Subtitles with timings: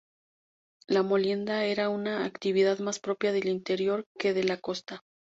[0.87, 5.03] La molienda era una actividad más propia del interior que de la costa.